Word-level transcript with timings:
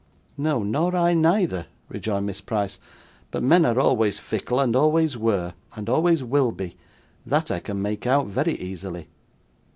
'No, 0.35 0.63
nor 0.63 0.95
I 0.95 1.13
neither,' 1.13 1.67
rejoined 1.87 2.25
Miss 2.25 2.41
Price; 2.41 2.79
'but 3.29 3.43
men 3.43 3.67
are 3.67 3.79
always 3.79 4.17
fickle, 4.17 4.59
and 4.59 4.75
always 4.75 5.15
were, 5.15 5.53
and 5.75 5.87
always 5.87 6.23
will 6.23 6.51
be; 6.51 6.75
that 7.23 7.51
I 7.51 7.59
can 7.59 7.83
make 7.83 8.07
out, 8.07 8.25
very 8.25 8.53
easily. 8.55 9.09